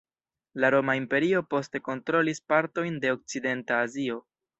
La 0.63 0.69
Roma 0.75 0.95
Imperio 0.99 1.41
poste 1.53 1.81
kontrolis 1.89 2.41
partojn 2.53 2.97
de 3.05 3.13
Okcidenta 3.17 3.79
Azio. 3.89 4.19